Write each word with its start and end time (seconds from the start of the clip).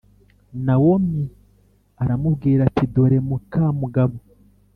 Nawomi 0.65 1.23
aramubwira 2.03 2.61
ati 2.69 2.83
dore 2.93 3.17
muka 3.27 3.63
mugabo 3.79 4.17